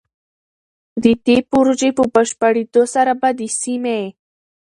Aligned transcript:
د 1.03 1.05
دې 1.25 1.37
پروژې 1.51 1.89
په 1.97 2.03
بشپړېدو 2.13 2.83
سره 2.95 3.11
به 3.21 3.29
د 3.39 3.41
سيمې 3.59 4.01